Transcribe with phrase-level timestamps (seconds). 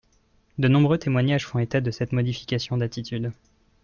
[0.57, 3.33] De nombreux témoignages font état de cette modification d’attitude.